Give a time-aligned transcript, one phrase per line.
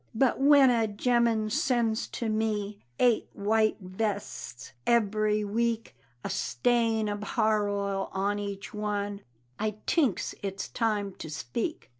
[0.15, 7.23] But when a gemman sends to me Eight white vests eberry week, A stain ob
[7.23, 9.21] har oil on each one,
[9.59, 11.89] I tinks it's time to speak.